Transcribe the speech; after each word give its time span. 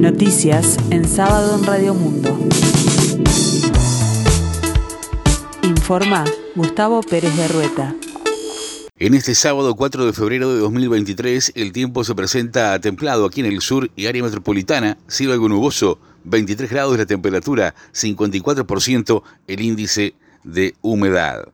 Noticias 0.00 0.78
en 0.88 1.06
sábado 1.06 1.58
en 1.58 1.66
Radio 1.66 1.92
Mundo. 1.92 2.30
Informa 5.62 6.24
Gustavo 6.54 7.02
Pérez 7.02 7.36
de 7.36 7.46
Rueta. 7.48 7.94
En 8.96 9.12
este 9.12 9.34
sábado 9.34 9.76
4 9.76 10.06
de 10.06 10.14
febrero 10.14 10.54
de 10.54 10.60
2023, 10.60 11.52
el 11.54 11.72
tiempo 11.72 12.02
se 12.02 12.14
presenta 12.14 12.80
templado 12.80 13.26
aquí 13.26 13.40
en 13.40 13.46
el 13.46 13.60
sur 13.60 13.90
y 13.94 14.06
área 14.06 14.22
metropolitana, 14.22 14.96
cielo 15.06 15.34
algo 15.34 15.50
nuboso, 15.50 15.98
23 16.24 16.70
grados 16.70 16.96
la 16.96 17.04
temperatura, 17.04 17.74
54% 17.92 19.22
el 19.48 19.60
índice 19.60 20.14
de 20.44 20.76
humedad. 20.80 21.44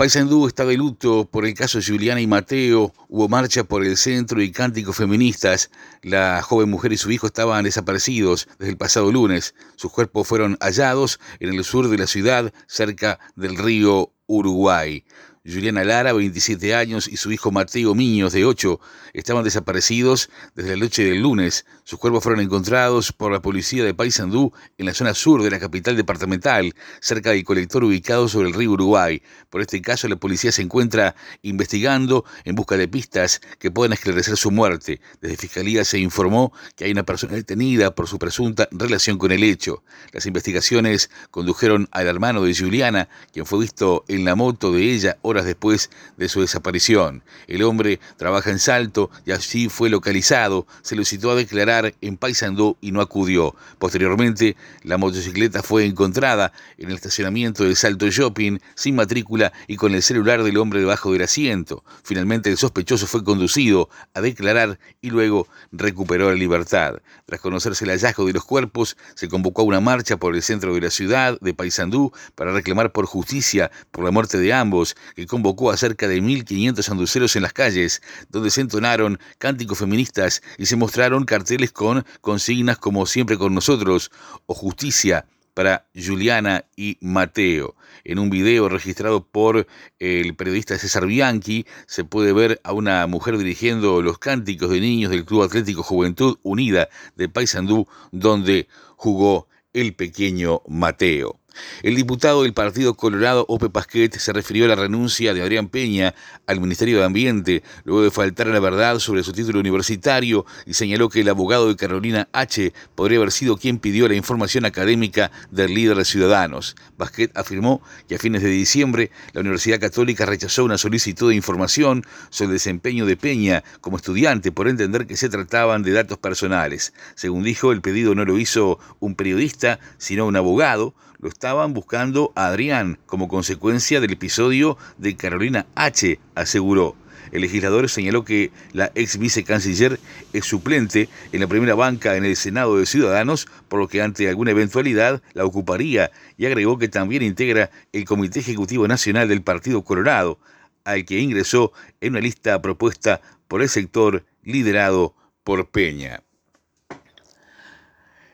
Paysandú 0.00 0.46
está 0.46 0.64
de 0.64 0.78
luto 0.78 1.28
por 1.30 1.44
el 1.44 1.52
caso 1.52 1.76
de 1.76 1.84
Juliana 1.84 2.22
y 2.22 2.26
Mateo. 2.26 2.94
Hubo 3.10 3.28
marcha 3.28 3.64
por 3.64 3.84
el 3.84 3.98
centro 3.98 4.40
y 4.40 4.50
cánticos 4.50 4.96
feministas. 4.96 5.70
La 6.00 6.40
joven 6.40 6.70
mujer 6.70 6.94
y 6.94 6.96
su 6.96 7.10
hijo 7.10 7.26
estaban 7.26 7.64
desaparecidos 7.64 8.48
desde 8.58 8.70
el 8.70 8.78
pasado 8.78 9.12
lunes. 9.12 9.54
Sus 9.76 9.92
cuerpos 9.92 10.26
fueron 10.26 10.56
hallados 10.62 11.20
en 11.38 11.52
el 11.52 11.62
sur 11.64 11.90
de 11.90 11.98
la 11.98 12.06
ciudad, 12.06 12.50
cerca 12.66 13.18
del 13.36 13.58
río 13.58 14.14
Uruguay. 14.26 15.04
Juliana 15.42 15.84
Lara, 15.84 16.12
27 16.12 16.74
años, 16.74 17.08
y 17.08 17.16
su 17.16 17.32
hijo 17.32 17.50
Mateo 17.50 17.94
Miños, 17.94 18.34
de 18.34 18.44
8, 18.44 18.78
estaban 19.14 19.42
desaparecidos 19.42 20.28
desde 20.54 20.76
la 20.76 20.84
noche 20.84 21.02
del 21.02 21.22
lunes. 21.22 21.64
Sus 21.84 21.98
cuerpos 21.98 22.22
fueron 22.22 22.42
encontrados 22.42 23.10
por 23.14 23.32
la 23.32 23.40
policía 23.40 23.82
de 23.82 23.94
Paysandú 23.94 24.52
en 24.76 24.84
la 24.84 24.92
zona 24.92 25.14
sur 25.14 25.42
de 25.42 25.50
la 25.50 25.58
capital 25.58 25.96
departamental, 25.96 26.74
cerca 27.00 27.30
del 27.30 27.42
colector 27.44 27.82
ubicado 27.84 28.28
sobre 28.28 28.48
el 28.48 28.54
río 28.54 28.72
Uruguay. 28.72 29.22
Por 29.48 29.62
este 29.62 29.80
caso, 29.80 30.08
la 30.08 30.16
policía 30.16 30.52
se 30.52 30.60
encuentra 30.60 31.16
investigando 31.40 32.26
en 32.44 32.54
busca 32.54 32.76
de 32.76 32.86
pistas 32.86 33.40
que 33.58 33.70
puedan 33.70 33.94
esclarecer 33.94 34.36
su 34.36 34.50
muerte. 34.50 35.00
Desde 35.22 35.38
Fiscalía 35.38 35.86
se 35.86 35.98
informó 35.98 36.52
que 36.76 36.84
hay 36.84 36.92
una 36.92 37.04
persona 37.04 37.32
detenida 37.32 37.94
por 37.94 38.08
su 38.08 38.18
presunta 38.18 38.68
relación 38.72 39.16
con 39.16 39.32
el 39.32 39.42
hecho. 39.42 39.84
Las 40.12 40.26
investigaciones 40.26 41.08
condujeron 41.30 41.88
al 41.92 42.08
hermano 42.08 42.42
de 42.42 42.54
Juliana, 42.54 43.08
quien 43.32 43.46
fue 43.46 43.60
visto 43.60 44.04
en 44.06 44.26
la 44.26 44.34
moto 44.34 44.70
de 44.72 44.82
ella 44.82 45.16
horas 45.30 45.44
después 45.44 45.90
de 46.16 46.28
su 46.28 46.40
desaparición. 46.40 47.22
El 47.46 47.62
hombre 47.62 48.00
trabaja 48.16 48.50
en 48.50 48.58
Salto 48.58 49.10
y 49.24 49.32
allí 49.32 49.68
fue 49.68 49.88
localizado. 49.88 50.66
Se 50.82 50.96
lo 50.96 51.04
citó 51.04 51.30
a 51.30 51.34
declarar 51.34 51.94
en 52.00 52.16
Paysandú 52.16 52.76
y 52.80 52.92
no 52.92 53.00
acudió. 53.00 53.54
Posteriormente, 53.78 54.56
la 54.82 54.98
motocicleta 54.98 55.62
fue 55.62 55.86
encontrada 55.86 56.52
en 56.78 56.88
el 56.88 56.96
estacionamiento 56.96 57.64
de 57.64 57.74
Salto 57.76 58.08
Shopping, 58.10 58.58
sin 58.74 58.96
matrícula 58.96 59.52
y 59.66 59.76
con 59.76 59.94
el 59.94 60.02
celular 60.02 60.42
del 60.42 60.58
hombre 60.58 60.80
debajo 60.80 61.12
del 61.12 61.22
asiento. 61.22 61.84
Finalmente, 62.02 62.50
el 62.50 62.58
sospechoso 62.58 63.06
fue 63.06 63.24
conducido 63.24 63.88
a 64.14 64.20
declarar 64.20 64.78
y 65.00 65.10
luego 65.10 65.46
recuperó 65.72 66.30
la 66.30 66.36
libertad. 66.36 67.00
Tras 67.26 67.40
conocerse 67.40 67.84
el 67.84 67.90
hallazgo 67.90 68.26
de 68.26 68.32
los 68.32 68.44
cuerpos, 68.44 68.96
se 69.14 69.28
convocó 69.28 69.62
a 69.62 69.66
una 69.66 69.80
marcha 69.80 70.16
por 70.16 70.34
el 70.34 70.42
centro 70.42 70.74
de 70.74 70.80
la 70.80 70.90
ciudad 70.90 71.38
de 71.40 71.54
Paysandú 71.54 72.12
para 72.34 72.52
reclamar 72.52 72.92
por 72.92 73.06
justicia 73.06 73.70
por 73.90 74.04
la 74.04 74.10
muerte 74.10 74.38
de 74.38 74.52
ambos, 74.52 74.96
que 75.20 75.26
convocó 75.26 75.70
a 75.70 75.76
cerca 75.76 76.08
de 76.08 76.22
1.500 76.22 76.88
anduceros 76.90 77.36
en 77.36 77.42
las 77.42 77.52
calles, 77.52 78.00
donde 78.30 78.50
se 78.50 78.62
entonaron 78.62 79.18
cánticos 79.36 79.78
feministas 79.78 80.40
y 80.56 80.64
se 80.64 80.76
mostraron 80.76 81.26
carteles 81.26 81.72
con 81.72 82.06
consignas 82.22 82.78
como 82.78 83.04
siempre 83.04 83.36
con 83.36 83.54
nosotros 83.54 84.10
o 84.46 84.54
justicia 84.54 85.26
para 85.52 85.86
Juliana 85.94 86.64
y 86.74 86.96
Mateo. 87.02 87.76
En 88.02 88.18
un 88.18 88.30
video 88.30 88.70
registrado 88.70 89.26
por 89.26 89.66
el 89.98 90.34
periodista 90.36 90.78
César 90.78 91.06
Bianchi 91.06 91.66
se 91.86 92.04
puede 92.04 92.32
ver 92.32 92.58
a 92.64 92.72
una 92.72 93.06
mujer 93.06 93.36
dirigiendo 93.36 94.00
los 94.00 94.16
cánticos 94.16 94.70
de 94.70 94.80
niños 94.80 95.10
del 95.10 95.26
Club 95.26 95.42
Atlético 95.42 95.82
Juventud 95.82 96.38
Unida 96.42 96.88
de 97.14 97.28
Paysandú, 97.28 97.86
donde 98.10 98.68
jugó 98.96 99.48
el 99.74 99.94
pequeño 99.94 100.62
Mateo. 100.66 101.39
El 101.82 101.96
diputado 101.96 102.42
del 102.42 102.52
Partido 102.52 102.94
Colorado, 102.94 103.44
Ope 103.48 103.70
Pasquet, 103.70 104.16
se 104.18 104.32
refirió 104.32 104.64
a 104.64 104.68
la 104.68 104.74
renuncia 104.74 105.34
de 105.34 105.42
Adrián 105.42 105.68
Peña 105.68 106.14
al 106.46 106.60
Ministerio 106.60 106.98
de 106.98 107.04
Ambiente, 107.04 107.62
luego 107.84 108.02
de 108.02 108.10
faltar 108.10 108.48
a 108.48 108.52
la 108.52 108.60
verdad 108.60 108.98
sobre 108.98 109.22
su 109.22 109.32
título 109.32 109.60
universitario, 109.60 110.46
y 110.66 110.74
señaló 110.74 111.08
que 111.08 111.20
el 111.20 111.28
abogado 111.28 111.68
de 111.68 111.76
Carolina 111.76 112.28
H. 112.32 112.72
podría 112.94 113.18
haber 113.18 113.32
sido 113.32 113.56
quien 113.56 113.78
pidió 113.78 114.08
la 114.08 114.14
información 114.14 114.64
académica 114.64 115.30
del 115.50 115.74
líder 115.74 115.96
de 115.96 116.04
Ciudadanos. 116.04 116.76
Pasquet 116.96 117.36
afirmó 117.36 117.82
que 118.08 118.16
a 118.16 118.18
fines 118.18 118.42
de 118.42 118.50
diciembre 118.50 119.10
la 119.32 119.40
Universidad 119.40 119.80
Católica 119.80 120.26
rechazó 120.26 120.64
una 120.64 120.78
solicitud 120.78 121.30
de 121.30 121.36
información 121.36 122.04
sobre 122.30 122.48
el 122.48 122.54
desempeño 122.54 123.06
de 123.06 123.16
Peña 123.16 123.64
como 123.80 123.96
estudiante 123.96 124.52
por 124.52 124.68
entender 124.68 125.06
que 125.06 125.16
se 125.16 125.28
trataban 125.28 125.82
de 125.82 125.92
datos 125.92 126.18
personales. 126.18 126.92
Según 127.14 127.44
dijo, 127.44 127.72
el 127.72 127.80
pedido 127.80 128.14
no 128.14 128.24
lo 128.24 128.38
hizo 128.38 128.78
un 128.98 129.14
periodista, 129.14 129.78
sino 129.98 130.26
un 130.26 130.36
abogado, 130.36 130.94
lo 131.20 131.28
estaban 131.28 131.74
buscando 131.74 132.32
a 132.34 132.46
Adrián 132.46 132.98
como 133.06 133.28
consecuencia 133.28 134.00
del 134.00 134.12
episodio 134.12 134.78
de 134.98 135.16
Carolina 135.16 135.66
H., 135.74 136.18
aseguró. 136.34 136.96
El 137.32 137.42
legislador 137.42 137.88
señaló 137.88 138.24
que 138.24 138.50
la 138.72 138.90
ex 138.94 139.18
vicecanciller 139.18 140.00
es 140.32 140.44
suplente 140.44 141.08
en 141.30 141.40
la 141.40 141.46
primera 141.46 141.74
banca 141.74 142.16
en 142.16 142.24
el 142.24 142.34
Senado 142.34 142.76
de 142.76 142.86
Ciudadanos, 142.86 143.46
por 143.68 143.78
lo 143.78 143.86
que 143.86 144.02
ante 144.02 144.28
alguna 144.28 144.50
eventualidad 144.50 145.22
la 145.34 145.44
ocuparía 145.44 146.10
y 146.36 146.46
agregó 146.46 146.78
que 146.78 146.88
también 146.88 147.22
integra 147.22 147.70
el 147.92 148.04
Comité 148.04 148.40
Ejecutivo 148.40 148.88
Nacional 148.88 149.28
del 149.28 149.42
Partido 149.42 149.84
Colorado, 149.84 150.40
al 150.84 151.04
que 151.04 151.20
ingresó 151.20 151.72
en 152.00 152.12
una 152.12 152.20
lista 152.20 152.60
propuesta 152.60 153.20
por 153.46 153.62
el 153.62 153.68
sector 153.68 154.24
liderado 154.42 155.14
por 155.44 155.68
Peña. 155.68 156.22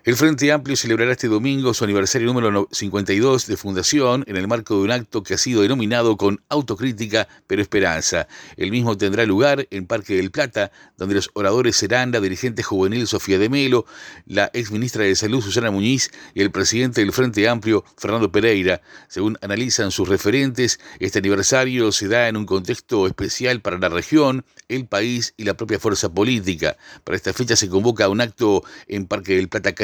El 0.06 0.14
Frente 0.14 0.52
Amplio 0.52 0.76
celebrará 0.76 1.10
este 1.10 1.26
domingo 1.26 1.74
su 1.74 1.82
aniversario 1.82 2.28
número 2.28 2.68
52 2.70 3.48
de 3.48 3.56
fundación 3.56 4.22
en 4.28 4.36
el 4.36 4.46
marco 4.46 4.76
de 4.76 4.82
un 4.82 4.92
acto 4.92 5.24
que 5.24 5.34
ha 5.34 5.36
sido 5.36 5.62
denominado 5.62 6.16
con 6.16 6.40
autocrítica 6.48 7.26
pero 7.48 7.60
esperanza. 7.60 8.28
El 8.56 8.70
mismo 8.70 8.96
tendrá 8.96 9.26
lugar 9.26 9.66
en 9.72 9.88
Parque 9.88 10.14
del 10.14 10.30
Plata, 10.30 10.70
donde 10.96 11.16
los 11.16 11.30
oradores 11.32 11.74
serán 11.74 12.12
la 12.12 12.20
dirigente 12.20 12.62
juvenil 12.62 13.08
Sofía 13.08 13.36
de 13.40 13.48
Melo, 13.48 13.84
la 14.26 14.48
ex 14.54 14.70
ministra 14.70 15.02
de 15.02 15.16
Salud 15.16 15.42
Susana 15.42 15.72
Muñiz 15.72 16.12
y 16.34 16.42
el 16.42 16.52
presidente 16.52 17.00
del 17.00 17.12
Frente 17.12 17.48
Amplio 17.48 17.84
Fernando 17.96 18.30
Pereira. 18.30 18.82
Según 19.08 19.36
analizan 19.42 19.90
sus 19.90 20.08
referentes, 20.08 20.78
este 21.00 21.18
aniversario 21.18 21.90
se 21.90 22.06
da 22.06 22.28
en 22.28 22.36
un 22.36 22.46
contexto 22.46 23.08
especial 23.08 23.60
para 23.60 23.76
la 23.78 23.88
región, 23.88 24.44
el 24.68 24.86
país 24.86 25.34
y 25.36 25.42
la 25.42 25.54
propia 25.54 25.80
fuerza 25.80 26.14
política. 26.14 26.76
Para 27.02 27.16
esta 27.16 27.32
fecha 27.32 27.56
se 27.56 27.68
convoca 27.68 28.08
un 28.08 28.20
acto 28.20 28.62
en 28.86 29.06
Parque 29.06 29.34
del 29.34 29.48
Plata 29.48 29.74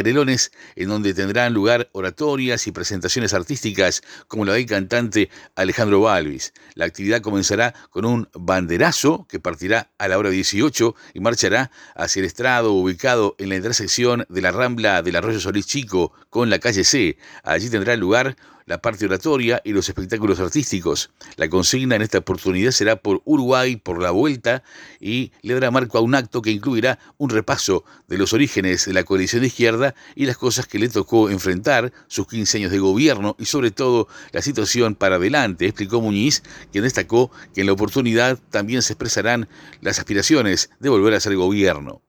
en 0.77 0.89
donde 0.89 1.15
tendrán 1.15 1.55
lugar 1.55 1.89
oratorias 1.93 2.67
y 2.67 2.73
presentaciones 2.73 3.35
artísticas 3.35 4.03
como 4.29 4.45
la 4.45 4.53
del 4.53 4.67
cantante 4.67 5.31
Alejandro 5.57 6.01
Balvis. 6.01 6.53
La 6.75 6.85
actividad 6.85 7.23
comenzará 7.23 7.75
con 7.91 8.05
un 8.05 8.29
banderazo 8.35 9.27
que 9.29 9.41
partirá 9.41 9.91
a 9.99 10.09
la 10.09 10.19
hora 10.19 10.31
18 10.31 10.95
y 11.15 11.21
marchará 11.21 11.71
hacia 11.95 12.21
el 12.21 12.27
estrado 12.27 12.73
ubicado 12.73 13.35
en 13.39 13.49
la 13.49 13.57
intersección 13.57 14.27
de 14.29 14.43
la 14.43 14.53
Rambla 14.53 15.03
del 15.03 15.17
Arroyo 15.17 15.41
Solís 15.41 15.67
Chico 15.67 16.13
con 16.29 16.51
la 16.51 16.59
calle 16.59 16.85
C. 16.85 17.17
Allí 17.43 17.71
tendrá 17.71 17.97
lugar 17.97 18.37
la 18.73 18.81
parte 18.81 19.05
oratoria 19.05 19.61
y 19.65 19.73
los 19.73 19.87
espectáculos 19.91 20.41
artísticos. 20.41 21.11
La 21.37 21.51
consigna 21.51 21.97
en 21.97 22.01
esta 22.01 22.17
oportunidad 22.17 22.71
será 22.71 22.97
por 22.97 23.21
Uruguay, 23.27 23.77
por 23.77 24.01
la 24.01 24.13
vuelta, 24.13 24.63
y 24.99 25.31
le 25.43 25.53
dará 25.53 25.71
marco 25.71 25.99
a 25.99 26.01
un 26.01 26.15
acto 26.15 26.41
que 26.41 26.51
incluirá 26.51 26.99
un 27.19 27.29
repaso 27.29 27.85
de 28.09 28.17
los 28.17 28.33
orígenes 28.33 28.87
de 28.87 28.95
la 28.95 29.05
coalición 29.05 29.43
de 29.43 29.49
izquierda 29.49 29.95
y 30.15 30.25
las 30.25 30.39
cosas 30.39 30.67
que 30.67 30.79
le 30.79 30.89
tocó 30.89 31.29
enfrentar, 31.29 31.93
sus 32.07 32.27
15 32.27 32.59
años 32.59 32.73
de 32.73 32.79
gobierno 32.79 33.37
y 33.39 33.45
sobre 33.45 33.73
todo 33.73 34.09
la 34.33 34.41
situación 34.41 34.95
para 34.95 35.17
adelante, 35.17 35.67
explicó 35.67 36.01
Muñiz, 36.01 36.43
quien 36.73 36.85
destacó 36.85 37.31
que 37.55 37.61
en 37.61 37.67
la 37.67 37.75
oportunidad 37.75 38.39
también 38.49 38.81
se 38.81 38.95
expresarán 38.95 39.51
las 39.83 39.99
aspiraciones 39.99 40.71
de 40.81 40.89
volver 40.89 41.13
a 41.13 41.21
ser 41.21 41.37
gobierno. 41.37 42.01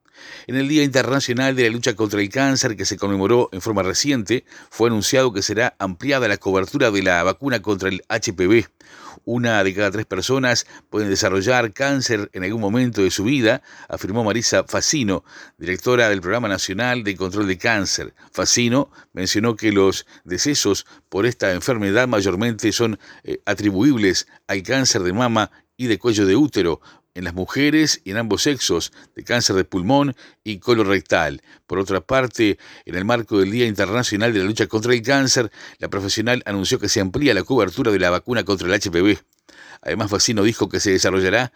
En 0.47 0.55
el 0.55 0.67
Día 0.67 0.83
Internacional 0.83 1.55
de 1.55 1.63
la 1.63 1.69
Lucha 1.69 1.95
contra 1.95 2.21
el 2.21 2.29
Cáncer, 2.29 2.75
que 2.75 2.85
se 2.85 2.97
conmemoró 2.97 3.49
en 3.51 3.61
forma 3.61 3.83
reciente, 3.83 4.45
fue 4.69 4.89
anunciado 4.89 5.33
que 5.33 5.41
será 5.41 5.75
ampliada 5.79 6.27
la 6.27 6.37
cobertura 6.37 6.91
de 6.91 7.03
la 7.03 7.23
vacuna 7.23 7.61
contra 7.61 7.89
el 7.89 8.03
HPV. 8.09 8.67
Una 9.25 9.63
de 9.63 9.73
cada 9.73 9.91
tres 9.91 10.05
personas 10.05 10.65
pueden 10.89 11.09
desarrollar 11.09 11.71
cáncer 11.71 12.29
en 12.33 12.43
algún 12.43 12.59
momento 12.59 13.01
de 13.01 13.11
su 13.11 13.23
vida, 13.23 13.61
afirmó 13.87 14.23
Marisa 14.23 14.63
Facino, 14.65 15.23
directora 15.57 16.09
del 16.09 16.21
Programa 16.21 16.47
Nacional 16.47 17.03
de 17.03 17.15
Control 17.15 17.47
de 17.47 17.57
Cáncer. 17.57 18.13
Facino 18.31 18.91
mencionó 19.13 19.55
que 19.55 19.71
los 19.71 20.05
decesos 20.23 20.85
por 21.09 21.25
esta 21.25 21.53
enfermedad 21.53 22.07
mayormente 22.07 22.71
son 22.71 22.99
eh, 23.23 23.39
atribuibles 23.45 24.27
al 24.47 24.63
cáncer 24.63 25.03
de 25.03 25.13
mama 25.13 25.51
y 25.77 25.87
de 25.87 25.97
cuello 25.97 26.25
de 26.25 26.35
útero, 26.35 26.81
en 27.15 27.23
las 27.23 27.33
mujeres 27.33 28.01
y 28.03 28.11
en 28.11 28.17
ambos 28.17 28.43
sexos 28.43 28.91
de 29.15 29.23
cáncer 29.23 29.55
de 29.55 29.65
pulmón 29.65 30.15
y 30.43 30.59
colorectal. 30.59 31.41
Por 31.67 31.79
otra 31.79 32.01
parte, 32.01 32.57
en 32.85 32.95
el 32.95 33.05
marco 33.05 33.39
del 33.39 33.51
Día 33.51 33.67
Internacional 33.67 34.33
de 34.33 34.39
la 34.39 34.45
Lucha 34.45 34.67
contra 34.67 34.93
el 34.93 35.01
Cáncer, 35.01 35.51
la 35.79 35.89
profesional 35.89 36.41
anunció 36.45 36.79
que 36.79 36.89
se 36.89 37.01
amplía 37.01 37.33
la 37.33 37.43
cobertura 37.43 37.91
de 37.91 37.99
la 37.99 38.09
vacuna 38.09 38.43
contra 38.43 38.67
el 38.67 38.79
HPV. 38.81 39.19
Además, 39.81 40.09
Facino 40.09 40.43
dijo 40.43 40.69
que 40.69 40.79
se 40.79 40.91
desarrollará 40.91 41.51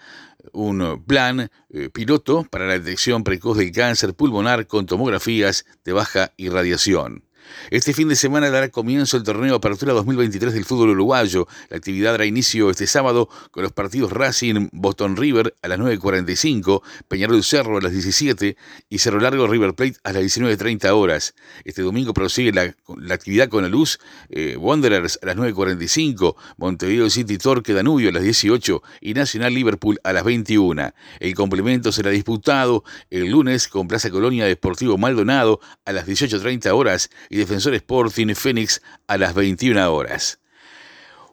un 0.51 1.03
plan 1.05 1.49
eh, 1.69 1.89
piloto 1.89 2.45
para 2.49 2.67
la 2.67 2.73
detección 2.73 3.23
precoz 3.23 3.57
del 3.57 3.71
cáncer 3.71 4.13
pulmonar 4.13 4.67
con 4.67 4.85
tomografías 4.85 5.65
de 5.85 5.93
baja 5.93 6.33
irradiación. 6.37 7.26
Este 7.69 7.93
fin 7.93 8.09
de 8.09 8.15
semana 8.15 8.49
dará 8.49 8.69
comienzo 8.69 9.17
el 9.17 9.23
torneo 9.23 9.55
Apertura 9.55 9.93
2023 9.93 10.53
del 10.53 10.65
fútbol 10.65 10.89
uruguayo. 10.89 11.47
La 11.69 11.77
actividad 11.77 12.11
dará 12.11 12.25
inicio 12.25 12.69
este 12.69 12.87
sábado 12.87 13.29
con 13.51 13.63
los 13.63 13.71
partidos 13.71 14.11
Racing 14.11 14.69
Boston 14.71 15.17
River 15.17 15.55
a 15.61 15.67
las 15.67 15.79
9.45, 15.79 16.81
Peñarol 17.07 17.43
Cerro 17.43 17.77
a 17.77 17.81
las 17.81 17.91
17 17.91 18.57
y 18.89 18.97
Cerro 18.99 19.19
Largo 19.19 19.47
River 19.47 19.73
Plate 19.73 19.97
a 20.03 20.13
las 20.13 20.23
19.30 20.23 20.89
horas. 20.91 21.35
Este 21.63 21.81
domingo 21.81 22.13
prosigue 22.13 22.51
la, 22.51 22.73
actividad 23.13 23.49
con 23.49 23.63
la 23.63 23.69
luz 23.69 23.99
eh, 24.29 24.57
Wanderers 24.57 25.19
a 25.21 25.27
las 25.27 25.35
9.45, 25.37 26.35
Montevideo 26.57 27.09
City 27.09 27.37
Torque 27.37 27.73
Danubio 27.73 28.09
a 28.09 28.11
las 28.11 28.23
18 28.23 28.81
y 29.01 29.13
Nacional 29.13 29.53
Liverpool 29.53 29.99
a 30.03 30.13
las 30.13 30.23
21. 30.23 30.93
El 31.19 31.35
complemento 31.35 31.91
será 31.91 32.11
disputado 32.11 32.83
el 33.09 33.29
lunes 33.29 33.67
con 33.67 33.87
Plaza 33.87 34.09
Colonia 34.09 34.45
Deportivo 34.45 34.97
Maldonado 34.97 35.59
a 35.85 35.91
las 35.91 36.07
18.30 36.07 36.71
horas 36.71 37.09
Defensor 37.37 37.73
Sporting 37.75 38.33
Fénix 38.35 38.81
a 39.07 39.17
las 39.17 39.33
21 39.33 39.93
horas. 39.93 40.39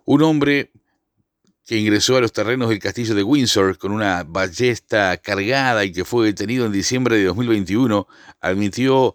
Un 0.04 0.22
hombre 0.22 0.70
que 1.64 1.78
ingresó 1.78 2.16
a 2.16 2.20
los 2.20 2.32
terrenos 2.32 2.68
del 2.68 2.78
castillo 2.78 3.14
de 3.14 3.22
Windsor 3.22 3.78
con 3.78 3.92
una 3.92 4.22
ballesta 4.22 5.16
cargada 5.16 5.84
y 5.84 5.92
que 5.92 6.04
fue 6.04 6.26
detenido 6.26 6.66
en 6.66 6.72
diciembre 6.72 7.16
de 7.16 7.24
2021, 7.24 8.06
admitió 8.40 9.14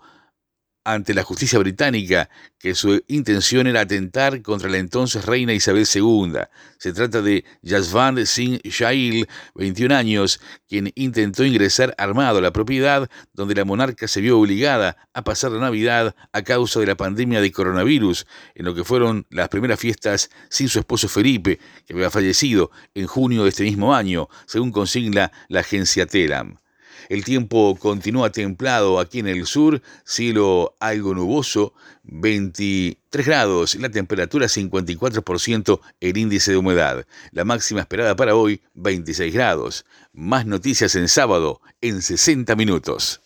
ante 0.84 1.14
la 1.14 1.24
justicia 1.24 1.60
británica 1.60 2.30
que 2.58 2.76
su 2.76 3.02
intención 3.08 3.68
era 3.68 3.82
atentar 3.82 4.42
contra 4.42 4.70
la 4.70 4.78
entonces 4.78 5.26
reina 5.26 5.54
Isabel 5.54 5.88
II. 5.94 6.34
Se 6.78 6.94
trata 6.94 7.22
de 7.22 7.46
Jaswant 7.64 8.26
Singh 8.26 8.62
Shail, 8.64 9.28
21 9.56 9.96
años, 9.96 10.40
quien 10.68 10.92
intentó 10.96 11.44
ingresar 11.46 11.94
armado 11.98 12.40
a 12.40 12.42
la 12.42 12.52
propiedad 12.52 13.10
donde 13.34 13.56
la 13.56 13.66
monarca 13.66 14.08
se 14.08 14.22
vio 14.22 14.40
obligada 14.40 14.98
a 15.14 15.24
pasar 15.24 15.52
la 15.52 15.60
Navidad 15.60 16.16
a 16.32 16.42
causa 16.42 16.80
de 16.80 16.86
la 16.86 16.96
pandemia 16.96 17.42
de 17.42 17.52
coronavirus, 17.52 18.26
en 18.56 18.66
lo 18.66 18.74
que 18.74 18.84
fueron 18.84 19.26
las 19.30 19.50
primeras 19.50 19.80
fiestas 19.80 20.30
sin 20.50 20.70
su 20.70 20.80
esposo 20.80 21.08
Felipe, 21.08 21.60
que 21.86 21.94
había 21.94 22.10
fallecido 22.10 22.72
en 22.94 23.08
junio 23.08 23.44
de 23.44 23.50
este 23.50 23.64
mismo 23.64 23.94
año, 23.94 24.28
según 24.46 24.72
consigna 24.72 25.32
la 25.48 25.62
agencia 25.62 26.06
Telam. 26.06 26.58
El 27.10 27.26
tiempo 27.26 27.76
continúa 27.76 28.32
templado 28.32 29.00
aquí 29.00 29.18
en 29.18 29.28
el 29.28 29.48
sur, 29.48 29.82
cielo 30.06 30.76
algo 30.80 31.16
nuboso, 31.16 31.74
23 32.04 33.26
grados, 33.26 33.74
la 33.76 33.90
temperatura 33.90 34.46
54%, 34.46 35.80
el 36.02 36.18
índice 36.18 36.52
de 36.52 36.58
humedad. 36.58 37.08
La 37.32 37.46
máxima 37.46 37.82
esperada 37.82 38.16
para 38.16 38.36
hoy, 38.36 38.62
26 38.76 39.34
grados. 39.34 39.86
Más 40.14 40.46
noticias 40.46 40.94
en 40.94 41.08
sábado, 41.08 41.62
en 41.82 42.04
60 42.04 42.56
minutos. 42.56 43.22